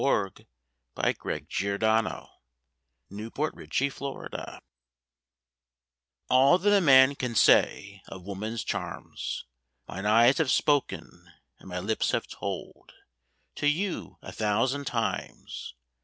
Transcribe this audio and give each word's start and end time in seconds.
A 0.01 0.03
BACHELOR 0.03 0.29
TO 1.41 1.75
A 1.85 2.01
MARRIED 3.13 3.37
FLIRT 3.93 4.33
ALL 6.27 6.57
that 6.57 6.75
a 6.75 6.81
man 6.81 7.13
can 7.13 7.35
say 7.35 8.01
of 8.07 8.25
woman's 8.25 8.63
charms, 8.63 9.45
Mine 9.87 10.07
eyes 10.07 10.39
have 10.39 10.49
spoken 10.49 11.31
and 11.59 11.69
my 11.69 11.77
lips 11.77 12.09
have 12.13 12.25
told 12.25 12.93
To 13.57 13.67
you 13.67 14.17
a 14.23 14.31
thousand 14.31 14.85
times. 14.85 15.75